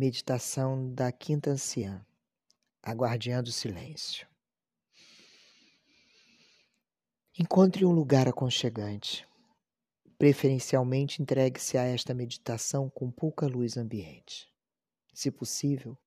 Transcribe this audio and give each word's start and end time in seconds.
Meditação 0.00 0.94
da 0.94 1.10
Quinta 1.10 1.50
Anciã, 1.50 2.06
a 2.80 2.92
Guardiã 2.92 3.42
do 3.42 3.50
Silêncio. 3.50 4.28
Encontre 7.36 7.84
um 7.84 7.90
lugar 7.90 8.28
aconchegante. 8.28 9.26
Preferencialmente 10.16 11.20
entregue-se 11.20 11.76
a 11.76 11.82
esta 11.82 12.14
meditação 12.14 12.88
com 12.88 13.10
pouca 13.10 13.48
luz 13.48 13.76
ambiente. 13.76 14.48
Se 15.12 15.32
possível, 15.32 15.98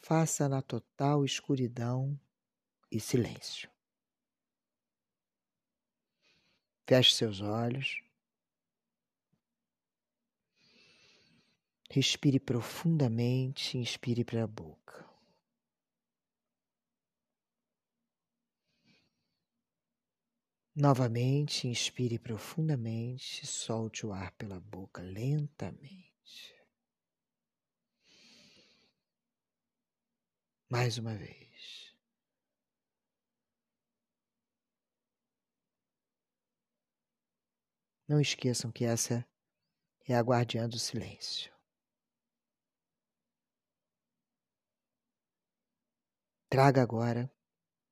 faça 0.00 0.48
na 0.48 0.62
total 0.62 1.24
escuridão 1.24 2.16
e 2.92 3.00
silêncio. 3.00 3.68
Feche 6.86 7.12
seus 7.12 7.40
olhos 7.40 8.03
Respire 11.96 12.40
profundamente, 12.40 13.78
inspire 13.78 14.24
pela 14.24 14.48
boca. 14.48 15.08
Novamente, 20.74 21.68
inspire 21.68 22.18
profundamente, 22.18 23.46
solte 23.46 24.04
o 24.04 24.12
ar 24.12 24.32
pela 24.32 24.58
boca 24.58 25.02
lentamente. 25.02 26.52
Mais 30.68 30.98
uma 30.98 31.14
vez. 31.14 31.94
Não 38.08 38.20
esqueçam 38.20 38.72
que 38.72 38.84
essa 38.84 39.24
é 40.08 40.16
a 40.16 40.20
guardiã 40.20 40.68
do 40.68 40.76
silêncio. 40.76 41.53
Traga 46.54 46.80
agora, 46.80 47.28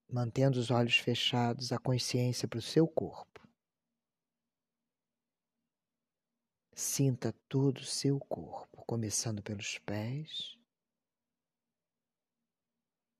mantendo 0.08 0.56
os 0.56 0.70
olhos 0.70 0.96
fechados, 0.96 1.72
a 1.72 1.80
consciência 1.80 2.46
para 2.46 2.60
o 2.60 2.62
seu 2.62 2.86
corpo. 2.86 3.44
Sinta 6.72 7.32
todo 7.48 7.78
o 7.78 7.84
seu 7.84 8.20
corpo, 8.20 8.84
começando 8.86 9.42
pelos 9.42 9.80
pés, 9.80 10.56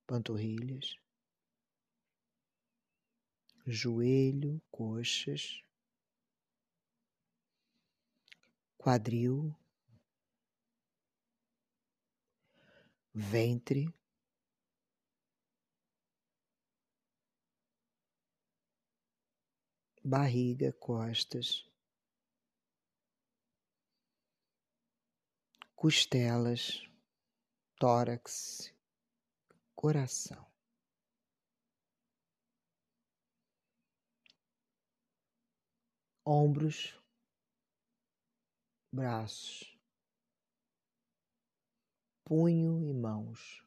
panturrilhas, 0.07 0.95
joelho, 3.67 4.63
coxas, 4.71 5.61
quadril, 8.79 9.53
ventre, 13.13 13.93
barriga, 20.05 20.73
costas, 20.73 21.69
costelas, 25.75 26.83
tórax, 27.79 28.73
coração. 29.75 30.47
Ombros, 36.25 36.97
braços, 38.93 39.77
punho 42.25 42.81
e 42.81 42.93
mãos. 42.95 43.63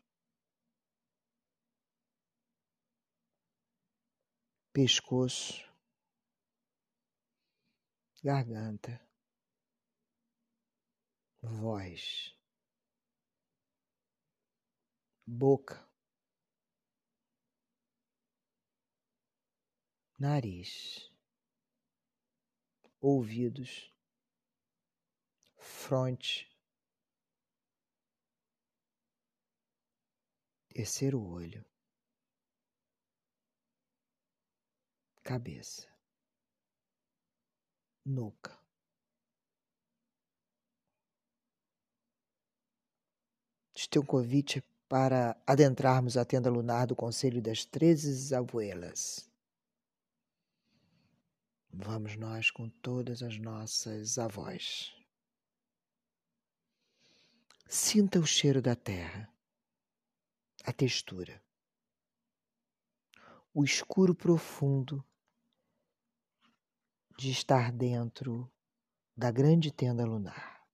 pescoço, 4.76 5.64
garganta, 8.26 9.00
voz, 11.44 12.36
boca, 15.28 15.88
nariz, 20.18 21.14
ouvidos, 23.00 23.94
fronte, 25.60 26.50
terceiro 30.74 31.22
olho, 31.22 31.64
cabeça 35.22 35.95
nuca. 38.06 38.58
Este 43.76 43.98
é 43.98 44.02
um 44.02 44.06
convite 44.06 44.64
para 44.88 45.36
adentrarmos 45.46 46.16
a 46.16 46.24
tenda 46.24 46.50
lunar 46.50 46.88
do 46.88 46.96
Conselho 46.96 47.42
das 47.42 47.66
Treze 47.66 48.34
Abuelas. 48.34 49.30
Vamos 51.74 52.16
nós 52.16 52.52
com 52.52 52.70
todas 52.70 53.22
as 53.22 53.38
nossas 53.38 54.18
avós. 54.18 54.96
Sinta 57.68 58.20
o 58.20 58.26
cheiro 58.26 58.62
da 58.62 58.76
terra, 58.76 59.28
a 60.64 60.72
textura, 60.72 61.44
o 63.54 63.64
escuro 63.64 64.16
profundo 64.16 65.04
de 67.18 67.32
estar 67.32 67.72
dentro 67.72 68.52
da 69.16 69.32
grande 69.32 69.72
tenda 69.72 70.06
lunar. 70.06 70.66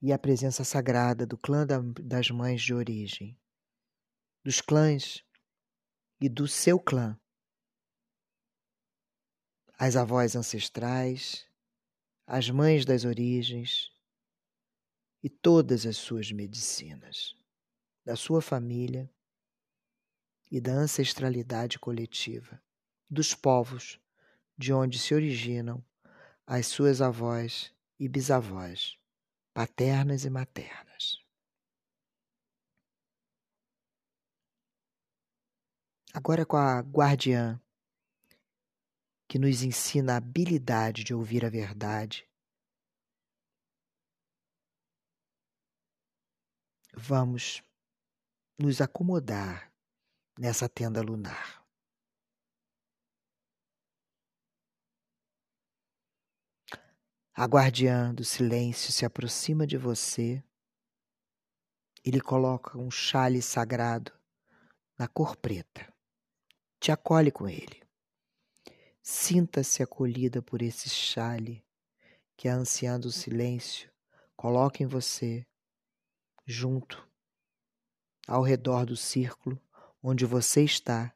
E 0.00 0.12
a 0.12 0.18
presença 0.18 0.64
sagrada 0.64 1.26
do 1.26 1.36
clã 1.36 1.66
das 2.02 2.30
mães 2.30 2.62
de 2.62 2.72
origem, 2.72 3.38
dos 4.42 4.60
clãs 4.60 5.24
e 6.20 6.28
do 6.28 6.48
seu 6.48 6.80
clã, 6.80 7.18
as 9.76 9.94
avós 9.94 10.34
ancestrais, 10.34 11.46
as 12.26 12.48
mães 12.48 12.84
das 12.84 13.04
origens 13.04 13.92
e 15.22 15.28
todas 15.28 15.84
as 15.84 15.96
suas 15.96 16.32
medicinas, 16.32 17.36
da 18.04 18.16
sua 18.16 18.40
família 18.40 19.12
e 20.50 20.60
da 20.60 20.72
ancestralidade 20.72 21.78
coletiva 21.78 22.62
dos 23.08 23.34
povos 23.34 24.00
de 24.56 24.72
onde 24.72 24.98
se 24.98 25.14
originam 25.14 25.84
as 26.46 26.66
suas 26.66 27.00
avós 27.00 27.72
e 27.98 28.08
bisavós, 28.08 28.98
paternas 29.52 30.24
e 30.24 30.30
maternas. 30.30 31.22
Agora 36.12 36.44
com 36.44 36.56
a 36.56 36.80
guardiã, 36.80 37.60
que 39.28 39.38
nos 39.38 39.62
ensina 39.62 40.14
a 40.14 40.16
habilidade 40.16 41.04
de 41.04 41.14
ouvir 41.14 41.44
a 41.44 41.50
verdade, 41.50 42.26
vamos 46.94 47.62
nos 48.58 48.80
acomodar 48.80 49.70
nessa 50.38 50.68
tenda 50.68 51.02
lunar. 51.02 51.57
A 57.40 57.44
guardiã 57.44 58.12
do 58.12 58.24
silêncio 58.24 58.92
se 58.92 59.04
aproxima 59.04 59.64
de 59.64 59.76
você 59.76 60.42
e 62.04 62.10
lhe 62.10 62.20
coloca 62.20 62.76
um 62.76 62.90
chale 62.90 63.40
sagrado 63.40 64.10
na 64.98 65.06
cor 65.06 65.36
preta. 65.36 65.86
Te 66.80 66.90
acolhe 66.90 67.30
com 67.30 67.48
ele. 67.48 67.80
Sinta-se 69.00 69.84
acolhida 69.84 70.42
por 70.42 70.62
esse 70.62 70.88
chale 70.88 71.64
que 72.36 72.48
a 72.48 72.56
anciã 72.56 72.98
do 72.98 73.12
silêncio 73.12 73.88
coloca 74.34 74.82
em 74.82 74.86
você, 74.86 75.46
junto, 76.44 77.08
ao 78.26 78.42
redor 78.42 78.84
do 78.84 78.96
círculo 78.96 79.62
onde 80.02 80.26
você 80.26 80.64
está, 80.64 81.14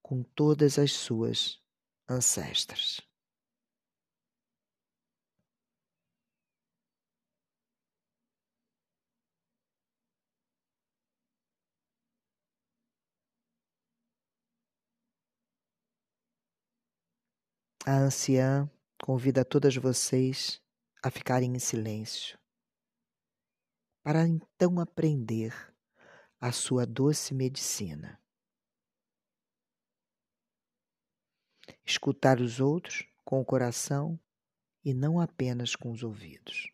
com 0.00 0.22
todas 0.22 0.78
as 0.78 0.92
suas 0.92 1.60
ancestras. 2.08 3.09
A 17.92 17.96
anciã 17.96 18.70
convida 19.02 19.44
todas 19.44 19.74
vocês 19.74 20.62
a 21.02 21.10
ficarem 21.10 21.56
em 21.56 21.58
silêncio, 21.58 22.38
para 24.00 24.28
então 24.28 24.78
aprender 24.78 25.52
a 26.40 26.52
sua 26.52 26.86
doce 26.86 27.34
medicina. 27.34 28.22
Escutar 31.84 32.40
os 32.40 32.60
outros 32.60 33.08
com 33.24 33.40
o 33.40 33.44
coração 33.44 34.16
e 34.84 34.94
não 34.94 35.18
apenas 35.18 35.74
com 35.74 35.90
os 35.90 36.04
ouvidos. 36.04 36.68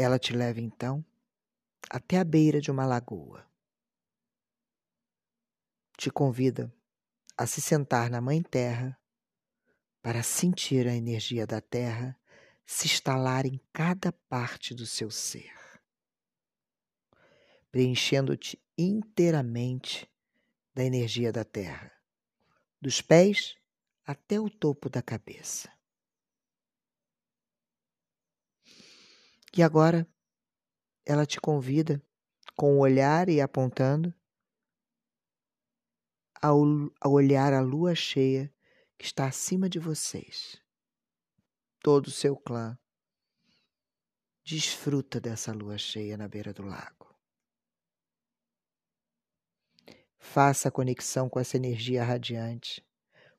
Ela 0.00 0.16
te 0.16 0.32
leva 0.32 0.60
então 0.60 1.04
até 1.90 2.18
a 2.18 2.24
beira 2.24 2.60
de 2.60 2.70
uma 2.70 2.86
lagoa. 2.86 3.44
Te 5.96 6.08
convida 6.08 6.72
a 7.36 7.48
se 7.48 7.60
sentar 7.60 8.08
na 8.08 8.20
Mãe 8.20 8.40
Terra 8.40 8.96
para 10.00 10.22
sentir 10.22 10.86
a 10.86 10.94
energia 10.94 11.48
da 11.48 11.60
Terra 11.60 12.16
se 12.64 12.86
instalar 12.86 13.44
em 13.44 13.60
cada 13.72 14.12
parte 14.12 14.72
do 14.72 14.86
seu 14.86 15.10
ser, 15.10 15.52
preenchendo-te 17.72 18.56
inteiramente 18.78 20.08
da 20.72 20.84
energia 20.84 21.32
da 21.32 21.44
Terra, 21.44 21.90
dos 22.80 23.00
pés 23.00 23.56
até 24.06 24.38
o 24.38 24.48
topo 24.48 24.88
da 24.88 25.02
cabeça. 25.02 25.76
E 29.56 29.62
agora 29.62 30.06
ela 31.04 31.24
te 31.24 31.40
convida, 31.40 32.02
com 32.54 32.76
o 32.76 32.80
olhar 32.80 33.28
e 33.28 33.40
apontando, 33.40 34.12
ao, 36.40 36.62
ao 37.00 37.12
olhar 37.12 37.52
a 37.52 37.60
lua 37.60 37.94
cheia 37.94 38.52
que 38.98 39.04
está 39.04 39.26
acima 39.26 39.68
de 39.68 39.78
vocês. 39.78 40.60
Todo 41.80 42.08
o 42.08 42.10
seu 42.10 42.36
clã 42.36 42.78
desfruta 44.44 45.20
dessa 45.20 45.52
lua 45.52 45.78
cheia 45.78 46.16
na 46.16 46.28
beira 46.28 46.52
do 46.52 46.62
lago. 46.62 47.14
Faça 50.18 50.68
a 50.68 50.72
conexão 50.72 51.28
com 51.28 51.38
essa 51.38 51.56
energia 51.56 52.04
radiante, 52.04 52.84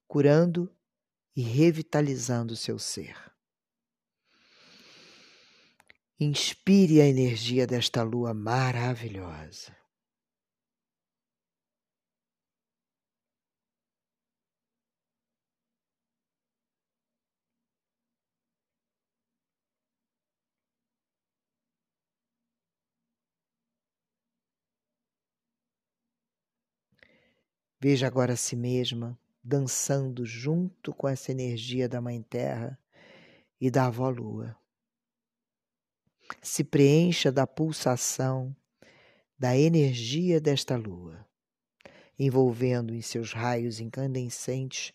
curando 0.08 0.74
e 1.36 1.42
revitalizando 1.42 2.54
o 2.54 2.58
seu 2.58 2.80
ser. 2.80 3.29
Inspire 6.22 7.00
a 7.02 7.06
energia 7.06 7.66
desta 7.66 8.04
lua 8.04 8.34
maravilhosa. 8.34 9.74
Veja 27.80 28.08
agora 28.08 28.34
a 28.34 28.36
si 28.36 28.58
mesma 28.58 29.18
dançando 29.42 30.26
junto 30.26 30.94
com 30.94 31.08
essa 31.08 31.32
energia 31.32 31.88
da 31.88 32.02
Mãe 32.02 32.22
Terra 32.22 32.78
e 33.58 33.72
da 33.72 33.86
Avó 33.86 34.10
Lua 34.10 34.60
se 36.42 36.64
preencha 36.64 37.32
da 37.32 37.46
pulsação, 37.46 38.56
da 39.38 39.58
energia 39.58 40.40
desta 40.42 40.76
lua, 40.76 41.26
envolvendo 42.18 42.94
em 42.94 43.02
seus 43.02 43.32
raios 43.32 43.80
incandescentes 43.80 44.94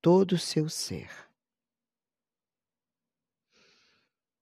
todo 0.00 0.32
o 0.32 0.38
seu 0.38 0.68
ser. 0.68 1.10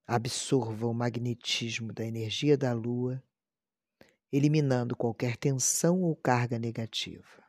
Absorva 0.07 0.87
o 0.87 0.95
magnetismo 0.95 1.93
da 1.93 2.05
energia 2.05 2.57
da 2.57 2.73
lua, 2.73 3.23
eliminando 4.33 4.97
qualquer 4.97 5.37
tensão 5.37 6.03
ou 6.03 6.15
carga 6.17 6.59
negativa. 6.59 7.45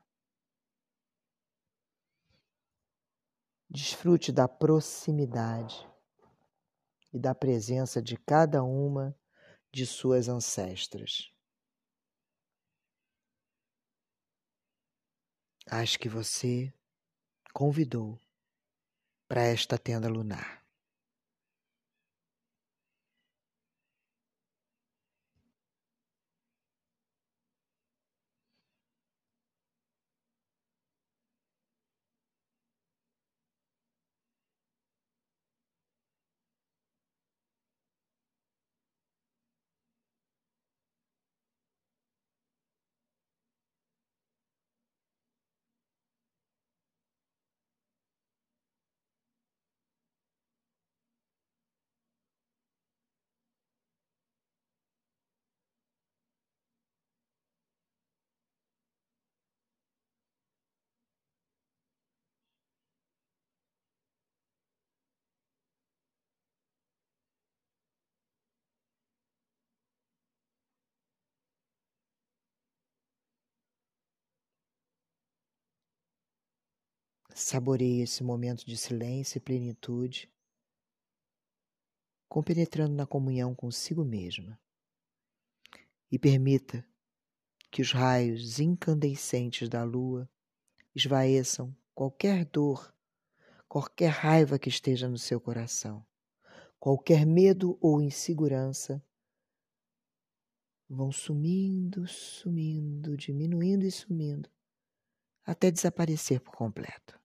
Desfrute 3.69 4.31
da 4.31 4.47
proximidade 4.47 5.90
e 7.13 7.19
da 7.19 7.35
presença 7.35 8.01
de 8.01 8.17
cada 8.17 8.63
uma 8.63 9.15
de 9.71 9.85
suas 9.85 10.27
ancestras. 10.27 11.31
As 15.67 15.95
que 15.95 16.09
você 16.09 16.73
convidou 17.53 18.19
para 19.27 19.43
esta 19.43 19.77
tenda 19.77 20.09
lunar. 20.09 20.60
Saboreie 77.33 78.01
esse 78.01 78.23
momento 78.23 78.65
de 78.65 78.75
silêncio 78.75 79.37
e 79.37 79.41
plenitude, 79.41 80.31
compenetrando 82.27 82.93
na 82.93 83.05
comunhão 83.05 83.55
consigo 83.55 84.03
mesma. 84.03 84.59
E 86.11 86.19
permita 86.19 86.85
que 87.69 87.81
os 87.81 87.93
raios 87.93 88.59
incandescentes 88.59 89.69
da 89.69 89.83
lua 89.83 90.29
esvaeçam 90.93 91.75
qualquer 91.95 92.43
dor, 92.45 92.93
qualquer 93.67 94.09
raiva 94.09 94.59
que 94.59 94.67
esteja 94.67 95.07
no 95.07 95.17
seu 95.17 95.39
coração, 95.39 96.05
qualquer 96.77 97.25
medo 97.25 97.77
ou 97.79 98.01
insegurança 98.01 99.01
vão 100.89 101.11
sumindo, 101.13 102.05
sumindo, 102.05 103.15
diminuindo 103.15 103.85
e 103.85 103.91
sumindo, 103.91 104.49
até 105.45 105.71
desaparecer 105.71 106.41
por 106.41 106.53
completo. 106.53 107.20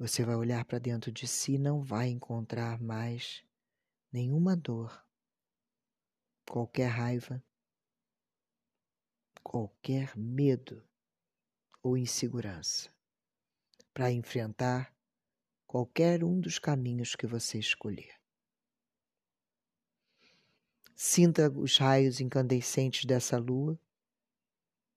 Você 0.00 0.24
vai 0.24 0.34
olhar 0.34 0.64
para 0.64 0.78
dentro 0.78 1.12
de 1.12 1.28
si 1.28 1.56
e 1.56 1.58
não 1.58 1.82
vai 1.82 2.08
encontrar 2.08 2.80
mais 2.80 3.44
nenhuma 4.10 4.56
dor, 4.56 5.06
qualquer 6.48 6.86
raiva, 6.86 7.44
qualquer 9.42 10.16
medo 10.16 10.82
ou 11.82 11.98
insegurança 11.98 12.90
para 13.92 14.10
enfrentar 14.10 14.90
qualquer 15.66 16.24
um 16.24 16.40
dos 16.40 16.58
caminhos 16.58 17.14
que 17.14 17.26
você 17.26 17.58
escolher. 17.58 18.18
Sinta 20.96 21.50
os 21.50 21.76
raios 21.76 22.22
incandescentes 22.22 23.04
dessa 23.04 23.36
lua 23.36 23.78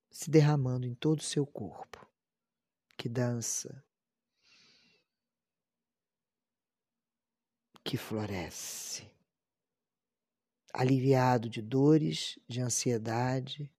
se 0.10 0.32
derramando 0.32 0.88
em 0.88 0.96
todo 0.96 1.20
o 1.20 1.24
seu 1.24 1.46
corpo, 1.46 2.10
que 2.96 3.10
dança, 3.10 3.84
que 7.84 7.98
floresce, 7.98 9.12
aliviado 10.74 11.50
de 11.50 11.62
dores, 11.62 12.40
de 12.48 12.62
ansiedade, 12.62 13.72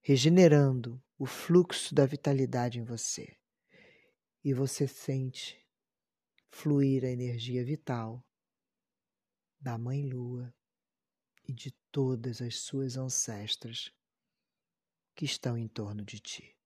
regenerando 0.00 1.02
o 1.18 1.24
fluxo 1.26 1.94
da 1.94 2.04
vitalidade 2.04 2.78
em 2.78 2.84
você. 2.84 3.36
E 4.42 4.52
você 4.52 4.88
sente 4.88 5.58
fluir 6.50 7.04
a 7.04 7.08
energia 7.08 7.64
vital 7.64 8.24
da 9.60 9.76
Mãe 9.76 10.02
Lua 10.02 10.52
e 11.46 11.52
de 11.52 11.70
todas 11.92 12.40
as 12.40 12.56
suas 12.56 12.96
ancestras 12.96 13.92
que 15.14 15.24
estão 15.24 15.56
em 15.56 15.68
torno 15.68 16.04
de 16.04 16.20
ti. 16.20 16.57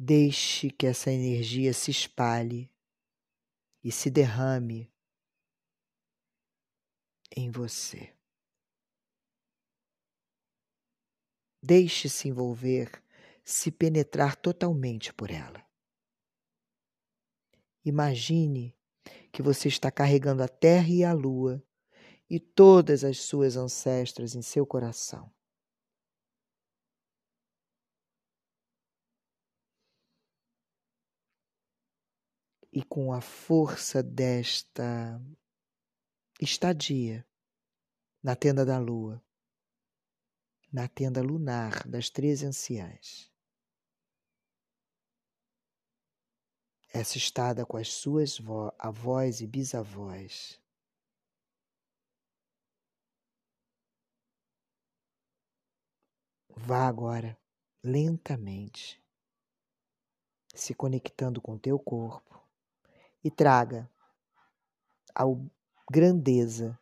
Deixe 0.00 0.70
que 0.70 0.86
essa 0.86 1.10
energia 1.10 1.74
se 1.74 1.90
espalhe 1.90 2.70
e 3.82 3.90
se 3.90 4.08
derrame 4.08 4.88
em 7.36 7.50
você. 7.50 8.14
Deixe-se 11.60 12.28
envolver, 12.28 13.02
se 13.44 13.72
penetrar 13.72 14.36
totalmente 14.36 15.12
por 15.12 15.32
ela. 15.32 15.66
Imagine 17.84 18.78
que 19.32 19.42
você 19.42 19.66
está 19.66 19.90
carregando 19.90 20.44
a 20.44 20.48
Terra 20.48 20.88
e 20.90 21.02
a 21.02 21.12
Lua 21.12 21.60
e 22.30 22.38
todas 22.38 23.02
as 23.02 23.18
suas 23.18 23.56
ancestras 23.56 24.36
em 24.36 24.42
seu 24.42 24.64
coração. 24.64 25.36
E 32.78 32.84
com 32.84 33.12
a 33.12 33.20
força 33.20 34.04
desta 34.04 35.20
estadia 36.40 37.26
na 38.22 38.36
tenda 38.36 38.64
da 38.64 38.78
lua, 38.78 39.20
na 40.72 40.86
tenda 40.86 41.20
lunar 41.20 41.84
das 41.88 42.08
três 42.08 42.44
anciãs, 42.44 43.32
essa 46.94 47.18
estada 47.18 47.66
com 47.66 47.76
as 47.76 47.92
suas 47.92 48.38
avós 48.78 49.40
e 49.40 49.46
bisavós, 49.48 50.60
Vá 56.54 56.86
agora 56.86 57.36
lentamente, 57.82 59.02
se 60.54 60.72
conectando 60.74 61.40
com 61.40 61.58
teu 61.58 61.76
corpo 61.76 62.47
e 63.28 63.30
traga 63.30 63.86
a 65.14 65.22
grandeza 65.90 66.78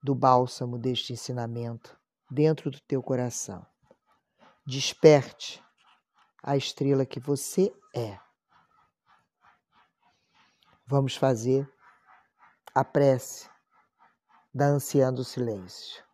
do 0.00 0.14
bálsamo 0.14 0.78
deste 0.78 1.12
ensinamento 1.12 1.98
dentro 2.30 2.70
do 2.70 2.80
teu 2.82 3.02
coração. 3.02 3.66
Desperte 4.64 5.60
a 6.40 6.56
estrela 6.56 7.04
que 7.04 7.18
você 7.18 7.74
é. 7.92 8.16
Vamos 10.86 11.16
fazer 11.16 11.68
a 12.72 12.84
prece 12.84 13.50
da 14.54 14.66
anciã 14.66 15.12
do 15.12 15.24
silêncio. 15.24 16.04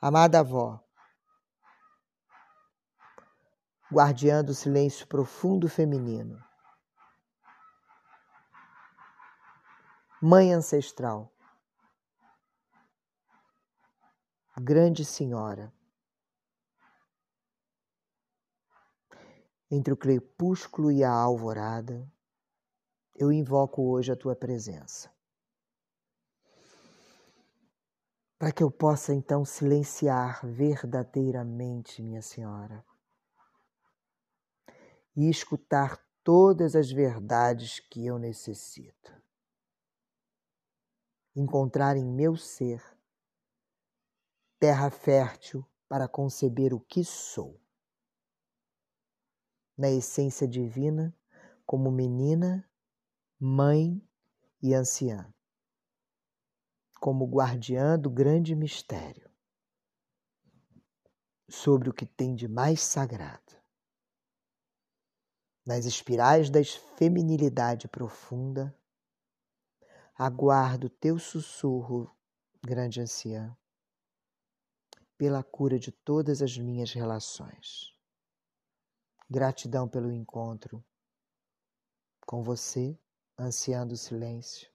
Amada 0.00 0.40
avó, 0.40 0.83
guardiã 3.94 4.42
do 4.42 4.52
silêncio 4.52 5.06
profundo 5.06 5.68
feminino, 5.68 6.42
mãe 10.20 10.52
ancestral, 10.52 11.32
grande 14.60 15.04
senhora, 15.04 15.72
entre 19.70 19.94
o 19.94 19.96
crepúsculo 19.96 20.90
e 20.90 21.04
a 21.04 21.10
alvorada, 21.10 22.06
eu 23.14 23.32
invoco 23.32 23.82
hoje 23.82 24.10
a 24.10 24.16
tua 24.16 24.34
presença. 24.34 25.14
para 28.44 28.52
que 28.52 28.62
eu 28.62 28.70
possa 28.70 29.14
então 29.14 29.42
silenciar 29.42 30.44
verdadeiramente, 30.44 32.02
minha 32.02 32.20
senhora, 32.20 32.84
e 35.16 35.28
escutar 35.28 36.02
todas 36.22 36.74
as 36.74 36.90
verdades 36.90 37.80
que 37.80 38.06
eu 38.06 38.18
necessito. 38.18 39.12
Encontrar 41.36 41.96
em 41.96 42.04
meu 42.04 42.36
ser 42.36 42.82
terra 44.58 44.90
fértil 44.90 45.66
para 45.88 46.08
conceber 46.08 46.72
o 46.72 46.80
que 46.80 47.04
sou. 47.04 47.60
Na 49.76 49.90
essência 49.90 50.46
divina, 50.46 51.14
como 51.66 51.90
menina, 51.90 52.68
mãe 53.38 54.00
e 54.62 54.72
anciã 54.74 55.34
como 57.04 57.26
guardiã 57.26 57.98
do 57.98 58.08
grande 58.08 58.54
mistério, 58.56 59.30
sobre 61.50 61.90
o 61.90 61.92
que 61.92 62.06
tem 62.06 62.34
de 62.34 62.48
mais 62.48 62.80
sagrado. 62.80 63.62
Nas 65.66 65.86
espirais 65.86 66.50
da 66.50 66.62
feminilidade 66.98 67.88
profunda, 67.88 68.78
aguardo 70.14 70.90
teu 70.90 71.18
sussurro, 71.18 72.14
grande 72.62 73.00
anciã, 73.00 73.56
pela 75.16 75.42
cura 75.42 75.78
de 75.78 75.90
todas 75.90 76.42
as 76.42 76.58
minhas 76.58 76.92
relações. 76.92 77.94
Gratidão 79.30 79.88
pelo 79.88 80.12
encontro 80.12 80.84
com 82.26 82.42
você, 82.42 82.98
anciã 83.38 83.86
do 83.86 83.96
silêncio 83.96 84.70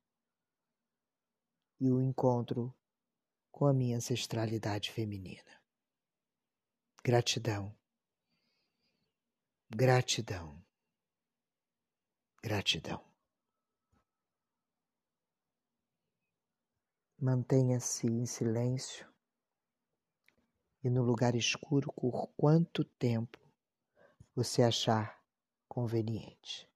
e 1.80 1.92
o 1.92 2.02
encontro 2.02 2.76
com 3.52 3.66
a 3.66 3.74
minha 3.74 3.98
ancestralidade 3.98 4.92
feminina. 4.92 5.62
Gratidão, 7.04 7.76
gratidão, 9.70 10.64
gratidão. 12.42 13.04
Mantenha-se 17.18 18.08
em 18.08 18.26
silêncio 18.26 19.06
e 20.84 20.90
no 20.90 21.04
lugar 21.04 21.36
escuro 21.36 21.92
por 21.92 22.28
quanto 22.38 22.84
tempo 22.84 23.38
você 24.34 24.64
achar 24.64 25.22
conveniente. 25.68 26.70